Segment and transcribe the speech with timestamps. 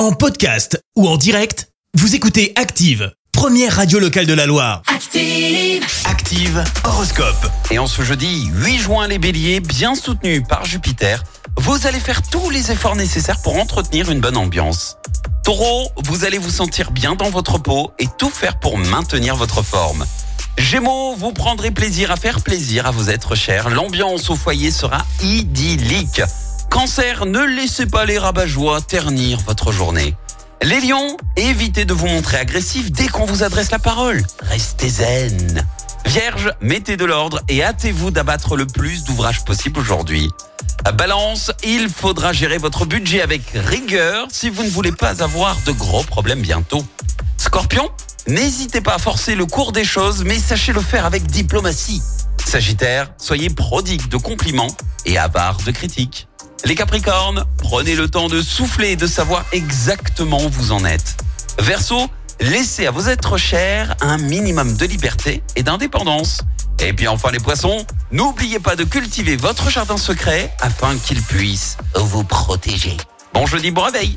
[0.00, 4.80] En podcast ou en direct, vous écoutez Active, première radio locale de la Loire.
[4.86, 5.84] Active.
[6.06, 7.46] Active Horoscope.
[7.70, 11.22] Et en ce jeudi 8 juin, les béliers, bien soutenus par Jupiter,
[11.58, 14.96] vous allez faire tous les efforts nécessaires pour entretenir une bonne ambiance.
[15.44, 19.60] Taureau, vous allez vous sentir bien dans votre peau et tout faire pour maintenir votre
[19.62, 20.06] forme.
[20.56, 23.68] Gémeaux, vous prendrez plaisir à faire plaisir à vos êtres chers.
[23.68, 26.22] L'ambiance au foyer sera idyllique.
[26.70, 28.46] Cancer, ne laissez pas les rabat
[28.86, 30.14] ternir votre journée.
[30.62, 34.22] Les lions, évitez de vous montrer agressif dès qu'on vous adresse la parole.
[34.40, 35.66] Restez zen.
[36.06, 40.30] Vierge, mettez de l'ordre et hâtez-vous d'abattre le plus d'ouvrages possible aujourd'hui.
[40.94, 45.72] Balance, il faudra gérer votre budget avec rigueur si vous ne voulez pas avoir de
[45.72, 46.84] gros problèmes bientôt.
[47.36, 47.90] Scorpion,
[48.26, 52.00] n'hésitez pas à forcer le cours des choses, mais sachez le faire avec diplomatie.
[52.46, 54.74] Sagittaire, soyez prodigue de compliments
[55.04, 56.29] et avare de critiques.
[56.64, 61.16] Les Capricornes, prenez le temps de souffler et de savoir exactement où vous en êtes.
[61.58, 66.42] Verseau, laissez à vos êtres chers un minimum de liberté et d'indépendance.
[66.78, 71.78] Et puis enfin les poissons, n'oubliez pas de cultiver votre jardin secret afin qu'il puisse
[71.94, 72.96] vous protéger.
[73.32, 74.16] Bon jeudi, bon réveil